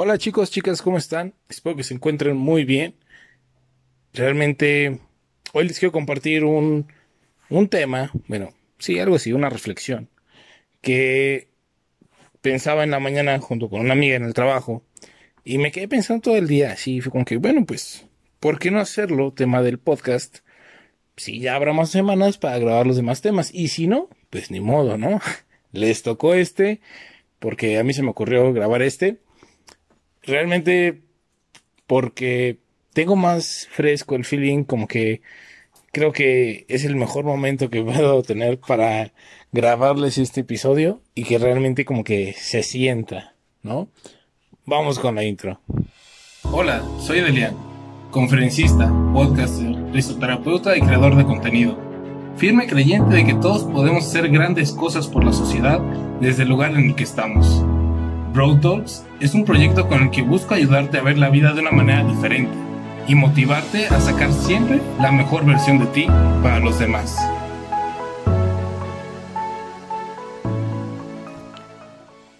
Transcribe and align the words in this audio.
Hola 0.00 0.16
chicos, 0.16 0.52
chicas, 0.52 0.80
¿cómo 0.80 0.96
están? 0.96 1.34
Espero 1.48 1.74
que 1.74 1.82
se 1.82 1.92
encuentren 1.92 2.36
muy 2.36 2.64
bien. 2.64 2.94
Realmente, 4.12 5.00
hoy 5.52 5.66
les 5.66 5.80
quiero 5.80 5.90
compartir 5.90 6.44
un, 6.44 6.86
un 7.50 7.68
tema, 7.68 8.12
bueno, 8.28 8.54
sí, 8.78 9.00
algo 9.00 9.16
así, 9.16 9.32
una 9.32 9.50
reflexión, 9.50 10.08
que 10.82 11.48
pensaba 12.42 12.84
en 12.84 12.92
la 12.92 13.00
mañana 13.00 13.40
junto 13.40 13.68
con 13.68 13.80
una 13.80 13.94
amiga 13.94 14.14
en 14.14 14.22
el 14.22 14.34
trabajo 14.34 14.84
y 15.42 15.58
me 15.58 15.72
quedé 15.72 15.88
pensando 15.88 16.22
todo 16.22 16.36
el 16.36 16.46
día, 16.46 16.70
así 16.70 17.00
fue 17.00 17.10
como 17.10 17.24
que, 17.24 17.38
bueno, 17.38 17.66
pues, 17.66 18.06
¿por 18.38 18.60
qué 18.60 18.70
no 18.70 18.78
hacerlo 18.78 19.32
tema 19.32 19.62
del 19.62 19.80
podcast? 19.80 20.44
Si 21.16 21.40
ya 21.40 21.56
habrá 21.56 21.72
más 21.72 21.90
semanas 21.90 22.38
para 22.38 22.60
grabar 22.60 22.86
los 22.86 22.94
demás 22.94 23.20
temas 23.20 23.52
y 23.52 23.66
si 23.66 23.88
no, 23.88 24.08
pues 24.30 24.52
ni 24.52 24.60
modo, 24.60 24.96
¿no? 24.96 25.20
Les 25.72 26.04
tocó 26.04 26.34
este 26.34 26.80
porque 27.40 27.78
a 27.78 27.82
mí 27.82 27.94
se 27.94 28.04
me 28.04 28.10
ocurrió 28.10 28.52
grabar 28.52 28.82
este 28.82 29.18
realmente 30.28 31.00
porque 31.86 32.58
tengo 32.92 33.16
más 33.16 33.66
fresco 33.70 34.14
el 34.14 34.24
feeling, 34.24 34.64
como 34.64 34.86
que 34.86 35.22
creo 35.90 36.12
que 36.12 36.66
es 36.68 36.84
el 36.84 36.96
mejor 36.96 37.24
momento 37.24 37.70
que 37.70 37.82
puedo 37.84 38.22
tener 38.22 38.60
para 38.60 39.12
grabarles 39.50 40.18
este 40.18 40.42
episodio 40.42 41.00
y 41.14 41.24
que 41.24 41.38
realmente 41.38 41.84
como 41.84 42.04
que 42.04 42.34
se 42.34 42.62
sienta, 42.62 43.34
¿no? 43.62 43.88
Vamos 44.66 44.98
con 44.98 45.14
la 45.14 45.24
intro. 45.24 45.60
Hola, 46.42 46.82
soy 47.00 47.20
Delian, 47.20 47.56
conferencista, 48.10 48.92
podcaster, 49.14 49.74
risoterapeuta 49.92 50.76
y 50.76 50.80
creador 50.80 51.16
de 51.16 51.24
contenido. 51.24 51.78
Firme 52.36 52.66
creyente 52.66 53.16
de 53.16 53.24
que 53.24 53.34
todos 53.34 53.64
podemos 53.64 54.06
hacer 54.06 54.28
grandes 54.28 54.72
cosas 54.72 55.08
por 55.08 55.24
la 55.24 55.32
sociedad 55.32 55.80
desde 56.20 56.42
el 56.42 56.50
lugar 56.50 56.72
en 56.72 56.90
el 56.90 56.94
que 56.94 57.02
estamos 57.02 57.64
Road 58.38 58.60
Talks 58.60 59.04
es 59.18 59.34
un 59.34 59.44
proyecto 59.44 59.88
con 59.88 60.00
el 60.00 60.10
que 60.12 60.22
busco 60.22 60.54
ayudarte 60.54 60.96
a 60.96 61.02
ver 61.02 61.18
la 61.18 61.28
vida 61.28 61.54
de 61.54 61.60
una 61.60 61.72
manera 61.72 62.04
diferente 62.04 62.56
y 63.08 63.16
motivarte 63.16 63.86
a 63.86 64.00
sacar 64.00 64.32
siempre 64.32 64.80
la 65.00 65.10
mejor 65.10 65.44
versión 65.44 65.80
de 65.80 65.86
ti 65.86 66.06
para 66.40 66.60
los 66.60 66.78
demás. 66.78 67.16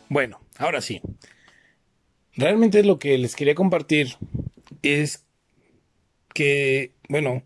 Bueno, 0.09 0.39
ahora 0.57 0.81
sí. 0.83 1.01
Realmente 2.37 2.85
lo 2.85 3.01
que 3.01 3.19
les 3.19 3.35
quería 3.35 3.57
compartir 3.57 4.19
es 4.83 5.27
que, 6.33 6.93
bueno, 7.09 7.43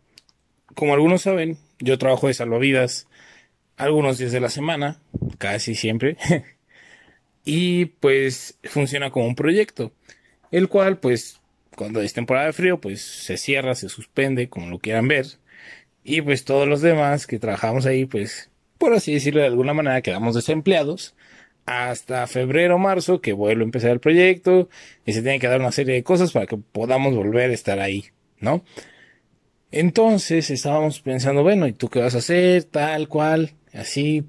como 0.74 0.92
algunos 0.92 1.22
saben, 1.22 1.56
yo 1.78 1.96
trabajo 1.96 2.26
de 2.26 2.34
salvavidas 2.34 3.08
algunos 3.78 4.18
días 4.18 4.32
de 4.32 4.40
la 4.40 4.50
semana, 4.50 5.00
casi 5.38 5.74
siempre. 5.74 6.18
y 7.44 7.86
pues 7.86 8.58
funciona 8.64 9.10
como 9.10 9.26
un 9.26 9.34
proyecto, 9.34 9.92
el 10.50 10.68
cual 10.68 10.98
pues 10.98 11.40
cuando 11.76 12.00
es 12.00 12.12
temporada 12.12 12.46
de 12.46 12.52
frío 12.52 12.80
pues 12.80 13.02
se 13.02 13.36
cierra, 13.36 13.74
se 13.74 13.88
suspende, 13.88 14.48
como 14.48 14.68
lo 14.68 14.78
quieran 14.78 15.08
ver, 15.08 15.26
y 16.04 16.20
pues 16.20 16.44
todos 16.44 16.68
los 16.68 16.82
demás 16.82 17.26
que 17.26 17.38
trabajamos 17.38 17.86
ahí 17.86 18.06
pues 18.06 18.50
por 18.78 18.94
así 18.94 19.14
decirlo 19.14 19.40
de 19.40 19.46
alguna 19.46 19.74
manera 19.74 20.02
quedamos 20.02 20.34
desempleados 20.34 21.14
hasta 21.66 22.26
febrero 22.26 22.76
o 22.76 22.78
marzo 22.78 23.20
que 23.20 23.32
vuelvo 23.32 23.62
a 23.62 23.64
empezar 23.64 23.90
el 23.90 24.00
proyecto 24.00 24.68
y 25.06 25.12
se 25.12 25.22
tiene 25.22 25.38
que 25.38 25.46
dar 25.48 25.60
una 25.60 25.72
serie 25.72 25.94
de 25.94 26.02
cosas 26.02 26.32
para 26.32 26.46
que 26.46 26.56
podamos 26.56 27.14
volver 27.14 27.50
a 27.50 27.54
estar 27.54 27.78
ahí, 27.78 28.06
¿no? 28.40 28.64
Entonces 29.70 30.50
estábamos 30.50 31.00
pensando, 31.00 31.42
bueno, 31.42 31.66
¿y 31.66 31.72
tú 31.72 31.88
qué 31.88 32.00
vas 32.00 32.14
a 32.14 32.18
hacer? 32.18 32.64
Tal 32.64 33.08
cual, 33.08 33.52
así. 33.72 34.24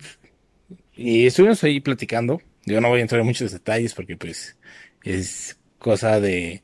Y 0.95 1.27
estuvimos 1.27 1.63
ahí 1.63 1.79
platicando 1.81 2.41
yo 2.65 2.81
no 2.81 2.89
voy 2.89 2.99
a 2.99 3.01
entrar 3.01 3.21
en 3.21 3.27
muchos 3.27 3.51
detalles 3.51 3.93
porque 3.93 4.17
pues 4.17 4.57
es 5.03 5.57
cosa 5.79 6.19
de, 6.19 6.63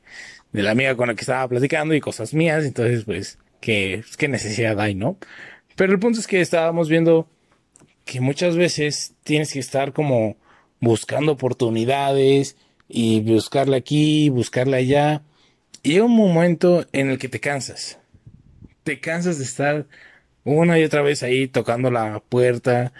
de 0.52 0.62
la 0.62 0.72
amiga 0.72 0.96
con 0.96 1.08
la 1.08 1.14
que 1.14 1.20
estaba 1.20 1.46
platicando 1.48 1.94
y 1.94 2.00
cosas 2.00 2.34
mías, 2.34 2.64
entonces 2.64 3.04
pues 3.04 3.38
qué, 3.60 4.02
necesidad 4.28 4.80
hay, 4.80 4.94
¿no? 4.94 5.18
Pero 5.76 5.92
el 5.92 5.98
punto 5.98 6.18
es 6.20 6.26
que 6.26 6.40
estábamos 6.40 6.88
viendo 6.88 7.28
que 8.04 8.20
muchas 8.20 8.56
veces 8.56 9.14
tienes 9.22 9.52
que 9.52 9.60
estar 9.60 9.92
como 9.92 10.36
buscando 10.80 11.32
oportunidades 11.32 12.56
y 12.88 13.20
buscarla 13.20 13.76
aquí, 13.76 14.28
buscarla 14.30 14.78
allá. 14.78 15.22
Y 15.82 15.92
llega 15.92 16.04
un 16.04 16.16
momento 16.16 16.86
en 16.92 17.10
el 17.10 17.18
que 17.18 17.28
te 17.28 17.40
cansas. 17.40 17.98
Te 18.82 19.00
cansas 19.00 19.38
de 19.38 19.44
estar 19.44 19.86
una 20.44 20.78
y 20.78 20.84
otra 20.84 21.02
vez 21.02 21.22
ahí 21.22 21.46
tocando 21.46 21.90
la 21.90 22.20
puerta 22.20 22.92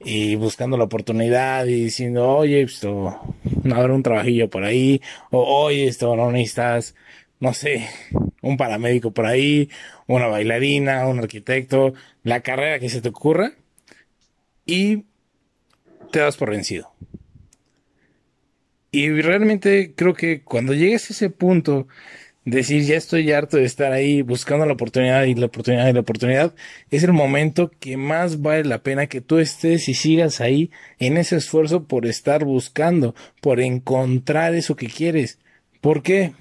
y 0.00 0.36
buscando 0.36 0.76
la 0.76 0.84
oportunidad 0.84 1.66
y 1.66 1.84
diciendo, 1.84 2.28
oye, 2.28 2.62
esto, 2.62 3.20
no 3.64 3.76
habrá 3.76 3.94
un 3.94 4.02
trabajillo 4.02 4.48
por 4.48 4.64
ahí, 4.64 5.00
o 5.30 5.42
oye, 5.64 5.86
esto, 5.86 6.14
no 6.16 6.30
necesitas, 6.30 6.94
no 7.40 7.52
sé, 7.52 7.88
un 8.42 8.56
paramédico 8.56 9.10
por 9.10 9.26
ahí, 9.26 9.70
una 10.06 10.26
bailarina, 10.26 11.06
un 11.06 11.18
arquitecto, 11.18 11.94
la 12.22 12.40
carrera 12.40 12.78
que 12.78 12.88
se 12.88 13.00
te 13.00 13.08
ocurra, 13.08 13.52
y 14.64 15.04
te 16.12 16.20
das 16.20 16.36
por 16.36 16.50
vencido. 16.50 16.92
Y 18.90 19.10
realmente 19.20 19.92
creo 19.94 20.14
que 20.14 20.42
cuando 20.42 20.72
llegues 20.74 21.10
a 21.10 21.12
ese 21.12 21.30
punto 21.30 21.88
decir 22.50 22.82
ya 22.82 22.96
estoy 22.96 23.30
harto 23.32 23.56
de 23.56 23.64
estar 23.64 23.92
ahí 23.92 24.22
buscando 24.22 24.66
la 24.66 24.72
oportunidad 24.72 25.24
y 25.24 25.34
la 25.34 25.46
oportunidad 25.46 25.88
y 25.88 25.92
la 25.92 26.00
oportunidad, 26.00 26.54
es 26.90 27.02
el 27.02 27.12
momento 27.12 27.70
que 27.80 27.96
más 27.96 28.42
vale 28.42 28.64
la 28.64 28.82
pena 28.82 29.06
que 29.06 29.20
tú 29.20 29.38
estés 29.38 29.88
y 29.88 29.94
sigas 29.94 30.40
ahí 30.40 30.70
en 30.98 31.16
ese 31.16 31.36
esfuerzo 31.36 31.84
por 31.84 32.06
estar 32.06 32.44
buscando, 32.44 33.14
por 33.40 33.60
encontrar 33.60 34.54
eso 34.54 34.76
que 34.76 34.88
quieres. 34.88 35.38
¿Por 35.80 36.02
qué? 36.02 36.32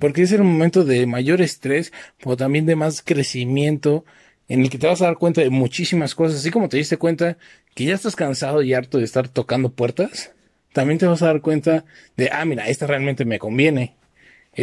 Porque 0.00 0.22
es 0.22 0.32
el 0.32 0.42
momento 0.42 0.84
de 0.84 1.06
mayor 1.06 1.40
estrés, 1.40 1.92
pero 2.22 2.36
también 2.36 2.66
de 2.66 2.76
más 2.76 3.02
crecimiento, 3.02 4.04
en 4.48 4.62
el 4.62 4.70
que 4.70 4.78
te 4.78 4.86
vas 4.86 5.02
a 5.02 5.06
dar 5.06 5.18
cuenta 5.18 5.42
de 5.42 5.50
muchísimas 5.50 6.14
cosas, 6.14 6.40
así 6.40 6.50
como 6.50 6.68
te 6.68 6.78
diste 6.78 6.96
cuenta 6.96 7.36
que 7.74 7.84
ya 7.84 7.94
estás 7.94 8.16
cansado 8.16 8.62
y 8.62 8.72
harto 8.72 8.98
de 8.98 9.04
estar 9.04 9.28
tocando 9.28 9.70
puertas, 9.70 10.32
también 10.72 10.98
te 10.98 11.06
vas 11.06 11.22
a 11.22 11.26
dar 11.26 11.40
cuenta 11.42 11.84
de, 12.16 12.30
ah, 12.32 12.44
mira, 12.44 12.68
esta 12.68 12.86
realmente 12.86 13.24
me 13.24 13.38
conviene, 13.38 13.94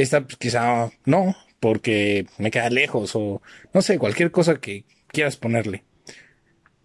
esta 0.02 0.22
pues, 0.22 0.38
quizá 0.38 0.92
no, 1.06 1.36
porque 1.60 2.28
me 2.38 2.52
queda 2.52 2.70
lejos 2.70 3.16
o 3.16 3.42
no 3.74 3.82
sé, 3.82 3.98
cualquier 3.98 4.32
cosa 4.32 4.56
que 4.60 4.86
quieras 5.08 5.38
ponerle. 5.38 5.84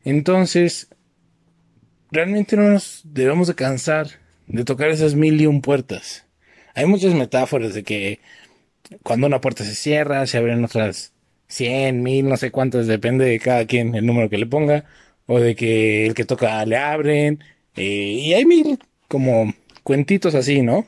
Entonces, 0.05 0.89
realmente 2.11 2.57
no 2.57 2.71
nos 2.71 3.03
debemos 3.05 3.49
de 3.49 3.55
cansar 3.55 4.09
de 4.47 4.65
tocar 4.65 4.91
esas 4.91 5.15
mil 5.15 5.41
y 5.41 5.47
un 5.47 5.61
puertas. 5.61 6.27
Hay 6.75 6.87
muchas 6.87 7.15
metáforas 7.15 7.75
de 7.75 7.85
que 7.85 8.21
cuando 9.03 9.27
una 9.27 9.41
puerta 9.41 9.65
se 9.65 9.75
cierra, 9.75 10.27
se 10.27 10.39
abren 10.39 10.65
otras 10.65 11.13
cien, 11.47 12.03
mil, 12.03 12.29
no 12.29 12.37
sé 12.37 12.51
cuántas, 12.51 12.87
depende 12.87 13.25
de 13.25 13.39
cada 13.39 13.67
quien 13.67 13.95
el 13.95 14.07
número 14.07 14.31
que 14.31 14.39
le 14.39 14.47
ponga, 14.47 14.85
o 15.27 15.41
de 15.41 15.55
que 15.55 16.07
el 16.07 16.15
que 16.15 16.25
toca 16.25 16.65
le 16.65 16.77
abren, 16.77 17.43
eh, 17.77 17.83
y 17.85 18.35
hay 18.35 18.45
mil 18.45 18.79
como 19.09 19.53
cuentitos 19.83 20.35
así, 20.35 20.63
¿no? 20.63 20.87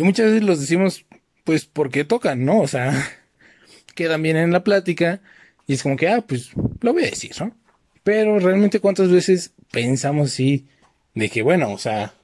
Y 0.00 0.02
muchas 0.02 0.28
veces 0.28 0.44
los 0.44 0.60
decimos, 0.60 1.04
pues 1.44 1.66
porque 1.66 2.04
tocan, 2.04 2.46
¿no? 2.46 2.60
O 2.60 2.66
sea, 2.66 3.06
quedan 3.94 4.22
bien 4.22 4.38
en 4.38 4.50
la 4.50 4.64
plática 4.64 5.20
y 5.66 5.74
es 5.74 5.82
como 5.82 5.96
que, 5.96 6.08
ah, 6.08 6.22
pues 6.26 6.52
lo 6.80 6.94
voy 6.94 7.04
a 7.04 7.10
decir, 7.10 7.32
¿no? 7.38 7.54
Pero 8.02 8.38
realmente 8.38 8.80
cuántas 8.80 9.10
veces 9.10 9.52
pensamos 9.70 10.32
así 10.32 10.66
de 11.14 11.28
que, 11.28 11.42
bueno, 11.42 11.70
o 11.70 11.76
sea, 11.76 12.14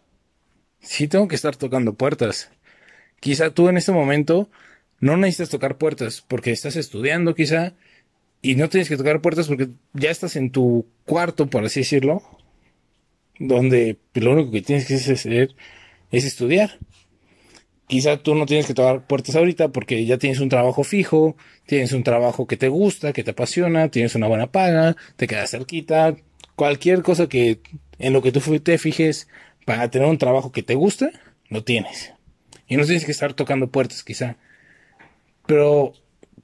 sí 0.80 1.06
tengo 1.06 1.28
que 1.28 1.34
estar 1.34 1.54
tocando 1.54 1.92
puertas. 1.92 2.50
Quizá 3.20 3.50
tú 3.50 3.68
en 3.68 3.76
este 3.76 3.92
momento 3.92 4.48
no 4.98 5.18
necesitas 5.18 5.50
tocar 5.50 5.76
puertas 5.76 6.24
porque 6.26 6.52
estás 6.52 6.76
estudiando 6.76 7.34
quizá 7.34 7.74
y 8.40 8.54
no 8.54 8.70
tienes 8.70 8.88
que 8.88 8.96
tocar 8.96 9.20
puertas 9.20 9.48
porque 9.48 9.68
ya 9.92 10.10
estás 10.10 10.36
en 10.36 10.50
tu 10.50 10.86
cuarto, 11.04 11.50
por 11.50 11.62
así 11.62 11.80
decirlo, 11.80 12.22
donde 13.38 13.98
lo 14.14 14.32
único 14.32 14.50
que 14.50 14.62
tienes 14.62 14.86
que 14.86 14.94
hacer 14.94 15.54
es 16.10 16.24
estudiar. 16.24 16.78
Quizá 17.86 18.16
tú 18.16 18.34
no 18.34 18.46
tienes 18.46 18.66
que 18.66 18.74
tocar 18.74 19.06
puertas 19.06 19.36
ahorita 19.36 19.68
porque 19.68 20.04
ya 20.06 20.18
tienes 20.18 20.40
un 20.40 20.48
trabajo 20.48 20.82
fijo, 20.82 21.36
tienes 21.66 21.92
un 21.92 22.02
trabajo 22.02 22.46
que 22.46 22.56
te 22.56 22.68
gusta, 22.68 23.12
que 23.12 23.22
te 23.22 23.30
apasiona, 23.30 23.88
tienes 23.88 24.14
una 24.16 24.26
buena 24.26 24.50
paga, 24.50 24.96
te 25.16 25.28
quedas 25.28 25.50
cerquita, 25.50 26.16
cualquier 26.56 27.02
cosa 27.02 27.28
que 27.28 27.60
en 27.98 28.12
lo 28.12 28.22
que 28.22 28.32
tú 28.32 28.40
te 28.58 28.78
fijes 28.78 29.28
para 29.64 29.88
tener 29.90 30.08
un 30.08 30.18
trabajo 30.18 30.50
que 30.50 30.62
te 30.62 30.74
gusta, 30.74 31.10
lo 31.48 31.62
tienes. 31.62 32.12
Y 32.66 32.76
no 32.76 32.84
tienes 32.84 33.04
que 33.04 33.12
estar 33.12 33.34
tocando 33.34 33.68
puertas 33.68 34.02
quizá. 34.02 34.36
Pero 35.46 35.92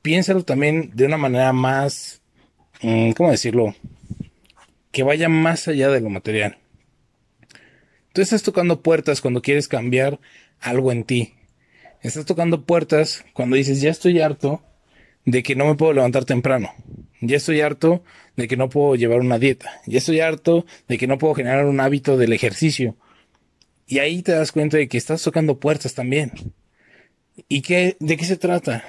piénsalo 0.03 0.45
también 0.45 0.91
de 0.95 1.06
una 1.06 1.17
manera 1.17 1.53
más, 1.53 2.23
mm, 2.83 3.12
¿cómo 3.12 3.31
decirlo? 3.31 3.75
Que 4.93 5.03
vaya 5.03 5.29
más 5.29 5.67
allá 5.67 5.88
de 5.91 6.00
lo 6.00 6.11
material. 6.11 6.59
Tú 8.12 8.20
estás 8.20 8.43
tocando 8.43 8.82
puertas 8.82 9.20
cuando 9.23 9.41
quieres 9.41 9.69
cambiar 9.69 10.20
algo 10.61 10.93
en 10.93 11.05
ti. 11.05 11.35
Estás 12.03 12.26
tocando 12.26 12.67
puertas 12.67 13.25
cuando 13.32 13.56
dices, 13.56 13.81
ya 13.81 13.91
estoy 13.91 14.20
harto 14.20 14.62
de 15.25 15.43
que 15.43 15.56
no 15.56 15.67
me 15.67 15.76
puedo 15.76 15.94
levantar 15.94 16.25
temprano. 16.25 16.75
Ya 17.20 17.37
estoy 17.37 17.62
harto 17.62 18.03
de 18.37 18.49
que 18.49 18.56
no 18.56 18.69
puedo 18.69 18.97
llevar 18.97 19.20
una 19.20 19.38
dieta. 19.38 19.81
Ya 19.87 19.99
estoy 19.99 20.20
harto 20.20 20.67
de 20.88 20.99
que 20.99 21.06
no 21.06 21.17
puedo 21.17 21.35
generar 21.35 21.64
un 21.64 21.81
hábito 21.81 22.17
del 22.19 22.32
ejercicio. 22.32 22.97
Y 23.87 24.00
ahí 24.00 24.23
te 24.23 24.32
das 24.32 24.53
cuenta 24.53 24.76
de 24.76 24.88
que 24.88 24.99
estás 24.99 25.23
tocando 25.23 25.59
puertas 25.59 25.94
también. 25.94 26.32
¿Y 27.49 27.62
qué, 27.62 27.97
de 27.99 28.17
qué 28.17 28.25
se 28.25 28.37
trata? 28.37 28.85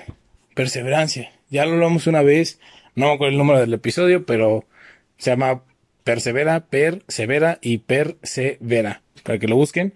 Perseverancia. 0.54 1.32
Ya 1.50 1.66
lo 1.66 1.74
hablamos 1.74 2.08
una 2.08 2.24
vez, 2.24 2.60
no 2.96 3.08
me 3.08 3.14
acuerdo 3.14 3.32
el 3.32 3.38
número 3.38 3.60
del 3.60 3.74
episodio, 3.74 4.26
pero 4.26 4.66
se 5.18 5.30
llama 5.30 5.64
Persevera, 6.04 6.66
Persevera 6.66 7.60
y 7.62 7.80
Persevera. 7.80 9.02
Para 9.24 9.40
que 9.40 9.48
lo 9.48 9.56
busquen. 9.56 9.94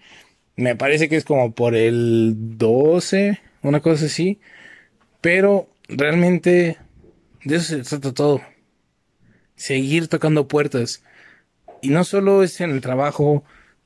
Me 0.56 0.76
parece 0.76 1.10
que 1.10 1.18
es 1.18 1.26
como 1.26 1.54
por 1.54 1.76
el 1.76 2.34
12, 2.58 3.40
una 3.62 3.80
cosa 3.82 4.06
así. 4.06 4.40
Pero 5.22 5.70
realmente 5.88 6.78
de 7.44 7.56
eso 7.56 7.76
se 7.78 7.84
trata 7.84 8.14
todo. 8.14 8.42
Seguir 9.56 10.08
tocando 10.08 10.48
puertas. 10.48 11.04
Y 11.82 11.90
no 11.90 12.04
solo 12.04 12.44
es 12.44 12.60
en 12.62 12.72
el 12.72 12.82
trabajo, 12.82 13.44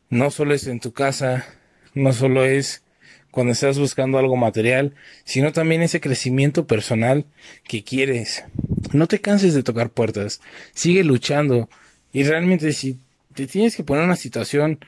no 0.09 0.31
solo 0.31 0.53
es 0.53 0.67
en 0.67 0.79
tu 0.79 0.94
casa, 0.94 1.45
no 1.94 2.13
solo 2.13 2.45
es 2.45 2.83
cuando 3.31 3.53
estás 3.53 3.79
buscando 3.79 4.17
algo 4.17 4.35
material, 4.35 4.94
sino 5.24 5.53
también 5.53 5.81
ese 5.81 6.01
crecimiento 6.01 6.67
personal 6.67 7.25
que 7.63 7.83
quieres. 7.83 8.44
No 8.91 9.07
te 9.07 9.19
canses 9.19 9.53
de 9.53 9.63
tocar 9.63 9.89
puertas, 9.89 10.41
sigue 10.74 11.03
luchando. 11.03 11.69
Y 12.13 12.23
realmente 12.23 12.73
si 12.73 12.99
te 13.33 13.47
tienes 13.47 13.75
que 13.75 13.83
poner 13.83 14.03
una 14.03 14.15
situación 14.15 14.79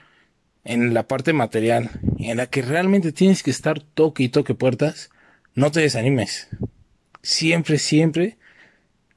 en 0.64 0.94
la 0.94 1.08
parte 1.08 1.34
material 1.34 1.92
en 2.20 2.38
la 2.38 2.48
que 2.48 2.62
realmente 2.62 3.12
tienes 3.12 3.44
que 3.44 3.52
estar 3.52 3.80
toque 3.82 4.24
y 4.24 4.30
toque 4.30 4.56
puertas, 4.56 5.10
no 5.56 5.72
te 5.72 5.82
desanimes. 5.82 6.50
Siempre, 7.22 7.78
siempre 7.78 8.38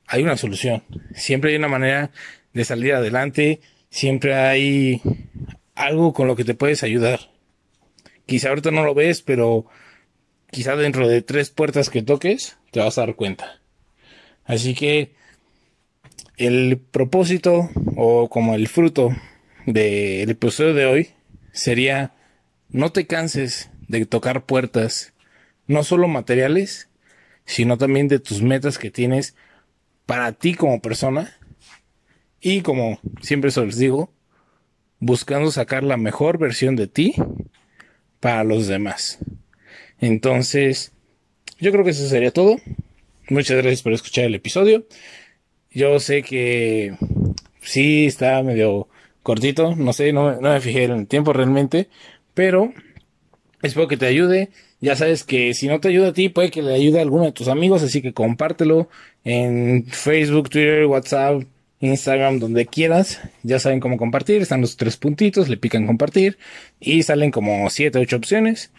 hay 0.06 0.22
una 0.22 0.36
solución. 0.36 0.82
Siempre 1.14 1.50
hay 1.50 1.56
una 1.56 1.68
manera 1.68 2.10
de 2.52 2.64
salir 2.64 2.94
adelante. 2.94 3.60
Siempre 3.90 4.34
hay 4.34 5.00
algo 5.74 6.12
con 6.12 6.26
lo 6.26 6.36
que 6.36 6.44
te 6.44 6.54
puedes 6.54 6.82
ayudar. 6.82 7.30
Quizá 8.26 8.48
ahorita 8.48 8.70
no 8.70 8.84
lo 8.84 8.94
ves, 8.94 9.22
pero 9.22 9.66
quizá 10.50 10.76
dentro 10.76 11.08
de 11.08 11.22
tres 11.22 11.50
puertas 11.50 11.90
que 11.90 12.02
toques 12.02 12.56
te 12.70 12.80
vas 12.80 12.98
a 12.98 13.02
dar 13.02 13.14
cuenta. 13.14 13.60
Así 14.44 14.74
que 14.74 15.14
el 16.36 16.78
propósito 16.78 17.70
o 17.96 18.28
como 18.28 18.54
el 18.54 18.68
fruto 18.68 19.14
del 19.64 20.30
episodio 20.30 20.74
de 20.74 20.86
hoy 20.86 21.10
sería 21.52 22.14
no 22.68 22.92
te 22.92 23.06
canses 23.06 23.70
de 23.88 24.04
tocar 24.06 24.44
puertas, 24.44 25.14
no 25.66 25.82
solo 25.82 26.08
materiales, 26.08 26.88
sino 27.44 27.78
también 27.78 28.08
de 28.08 28.18
tus 28.18 28.42
metas 28.42 28.78
que 28.78 28.90
tienes 28.90 29.34
para 30.04 30.32
ti 30.32 30.54
como 30.54 30.82
persona 30.82 31.36
y 32.40 32.60
como 32.60 33.00
siempre 33.22 33.50
se 33.50 33.64
les 33.64 33.78
digo, 33.78 34.12
buscando 34.98 35.50
sacar 35.50 35.82
la 35.82 35.96
mejor 35.96 36.38
versión 36.38 36.76
de 36.76 36.86
ti 36.86 37.14
para 38.20 38.44
los 38.44 38.66
demás. 38.66 39.18
Entonces, 40.00 40.92
yo 41.58 41.72
creo 41.72 41.84
que 41.84 41.90
eso 41.90 42.06
sería 42.08 42.30
todo. 42.30 42.56
Muchas 43.28 43.56
gracias 43.56 43.82
por 43.82 43.92
escuchar 43.92 44.24
el 44.24 44.34
episodio. 44.34 44.86
Yo 45.76 46.00
sé 46.00 46.22
que 46.22 46.94
sí 47.60 48.06
está 48.06 48.42
medio 48.42 48.88
cortito, 49.22 49.76
no 49.76 49.92
sé, 49.92 50.10
no, 50.10 50.40
me 50.40 50.60
fijé 50.62 50.84
en 50.84 50.92
el 50.92 51.06
tiempo 51.06 51.34
realmente, 51.34 51.90
pero 52.32 52.72
espero 53.60 53.86
que 53.86 53.98
te 53.98 54.06
ayude. 54.06 54.48
Ya 54.80 54.96
sabes 54.96 55.22
que 55.22 55.52
si 55.52 55.68
no 55.68 55.78
te 55.78 55.88
ayuda 55.88 56.08
a 56.08 56.12
ti, 56.14 56.30
puede 56.30 56.50
que 56.50 56.62
le 56.62 56.72
ayude 56.72 56.98
a 56.98 57.02
alguno 57.02 57.24
de 57.24 57.32
tus 57.32 57.48
amigos, 57.48 57.82
así 57.82 58.00
que 58.00 58.14
compártelo 58.14 58.88
en 59.22 59.84
Facebook, 59.84 60.48
Twitter, 60.48 60.86
WhatsApp, 60.86 61.42
Instagram, 61.80 62.38
donde 62.38 62.64
quieras. 62.64 63.20
Ya 63.42 63.58
saben 63.58 63.80
cómo 63.80 63.98
compartir, 63.98 64.40
están 64.40 64.62
los 64.62 64.78
tres 64.78 64.96
puntitos, 64.96 65.50
le 65.50 65.58
pican 65.58 65.86
compartir 65.86 66.38
y 66.80 67.02
salen 67.02 67.30
como 67.30 67.68
siete, 67.68 67.98
ocho 67.98 68.16
opciones. 68.16 68.70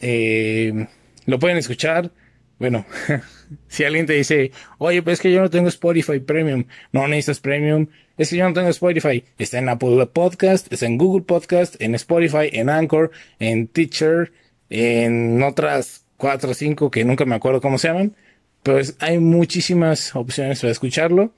Eh, 0.00 0.88
lo 1.26 1.38
pueden 1.38 1.58
escuchar. 1.58 2.10
Bueno, 2.58 2.86
si 3.68 3.84
alguien 3.84 4.06
te 4.06 4.14
dice, 4.14 4.52
oye, 4.78 5.02
pues 5.02 5.14
es 5.14 5.20
que 5.20 5.32
yo 5.32 5.40
no 5.40 5.50
tengo 5.50 5.68
Spotify 5.68 6.20
Premium, 6.20 6.64
no 6.92 7.06
necesitas 7.08 7.40
Premium, 7.40 7.88
es 8.16 8.30
que 8.30 8.36
yo 8.36 8.48
no 8.48 8.54
tengo 8.54 8.68
Spotify, 8.68 9.24
está 9.38 9.58
en 9.58 9.68
Apple 9.68 10.06
Podcast, 10.06 10.72
está 10.72 10.86
en 10.86 10.98
Google 10.98 11.24
Podcast, 11.24 11.80
en 11.80 11.94
Spotify, 11.96 12.48
en 12.52 12.70
Anchor, 12.70 13.10
en 13.38 13.66
Teacher, 13.66 14.32
en 14.70 15.42
otras 15.42 16.04
cuatro 16.16 16.50
o 16.50 16.54
cinco 16.54 16.90
que 16.90 17.04
nunca 17.04 17.24
me 17.24 17.34
acuerdo 17.34 17.60
cómo 17.60 17.78
se 17.78 17.88
llaman. 17.88 18.14
Pues 18.62 18.96
hay 19.00 19.18
muchísimas 19.18 20.14
opciones 20.16 20.60
para 20.60 20.72
escucharlo. 20.72 21.32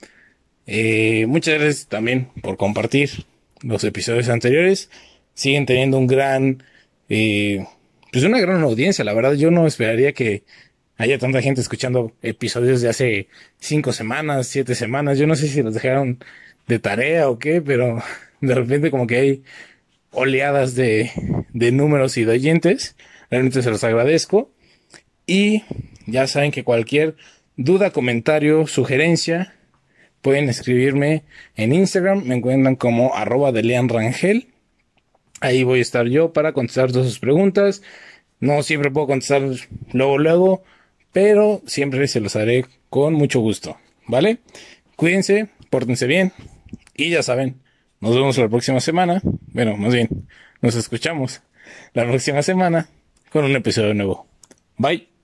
Eh, 0.66 1.26
muchas 1.26 1.54
gracias 1.54 1.86
también 1.88 2.28
por 2.42 2.56
compartir 2.56 3.10
los 3.62 3.82
episodios 3.84 4.28
anteriores. 4.28 4.90
Siguen 5.34 5.66
teniendo 5.66 5.98
un 5.98 6.06
gran, 6.06 6.62
eh, 7.08 7.64
pues 8.12 8.24
una 8.24 8.38
gran 8.38 8.62
audiencia. 8.62 9.04
La 9.04 9.14
verdad, 9.14 9.32
yo 9.32 9.50
no 9.50 9.66
esperaría 9.66 10.12
que 10.12 10.44
haya 10.98 11.18
tanta 11.18 11.42
gente 11.42 11.60
escuchando 11.60 12.12
episodios 12.22 12.80
de 12.80 12.88
hace 12.88 13.28
cinco 13.58 13.92
semanas, 13.92 14.46
siete 14.46 14.74
semanas. 14.74 15.18
Yo 15.18 15.26
no 15.26 15.36
sé 15.36 15.48
si 15.48 15.62
los 15.62 15.74
dejaron 15.74 16.18
de 16.66 16.78
tarea 16.78 17.28
o 17.28 17.38
qué, 17.38 17.60
pero 17.60 18.02
de 18.40 18.54
repente 18.54 18.90
como 18.90 19.06
que 19.06 19.16
hay 19.16 19.42
oleadas 20.10 20.74
de, 20.74 21.10
de 21.52 21.72
números 21.72 22.16
y 22.16 22.24
de 22.24 22.32
oyentes. 22.32 22.96
Realmente 23.30 23.62
se 23.62 23.70
los 23.70 23.84
agradezco. 23.84 24.50
Y 25.26 25.64
ya 26.06 26.26
saben 26.26 26.52
que 26.52 26.64
cualquier 26.64 27.16
duda, 27.56 27.90
comentario, 27.90 28.66
sugerencia, 28.66 29.54
pueden 30.22 30.48
escribirme 30.48 31.24
en 31.56 31.72
Instagram. 31.72 32.24
Me 32.24 32.36
encuentran 32.36 32.76
como 32.76 33.14
arroba 33.14 33.52
de 33.52 33.62
Lean. 33.62 33.88
Ahí 35.40 35.64
voy 35.64 35.80
a 35.80 35.82
estar 35.82 36.06
yo 36.06 36.32
para 36.32 36.52
contestar 36.52 36.92
todas 36.92 37.08
sus 37.08 37.18
preguntas. 37.18 37.82
No 38.40 38.62
siempre 38.62 38.90
puedo 38.90 39.06
contestar 39.06 39.42
luego, 39.92 40.18
luego, 40.18 40.64
pero 41.16 41.62
siempre 41.64 42.08
se 42.08 42.20
los 42.20 42.36
haré 42.36 42.66
con 42.90 43.14
mucho 43.14 43.40
gusto. 43.40 43.78
¿Vale? 44.06 44.40
Cuídense, 44.96 45.48
pórtense 45.70 46.06
bien 46.06 46.34
y 46.94 47.08
ya 47.08 47.22
saben, 47.22 47.62
nos 48.00 48.14
vemos 48.14 48.36
la 48.36 48.50
próxima 48.50 48.80
semana. 48.80 49.22
Bueno, 49.24 49.78
más 49.78 49.94
bien, 49.94 50.10
nos 50.60 50.74
escuchamos 50.74 51.40
la 51.94 52.04
próxima 52.04 52.42
semana 52.42 52.90
con 53.32 53.46
un 53.46 53.56
episodio 53.56 53.94
nuevo. 53.94 54.26
Bye. 54.76 55.15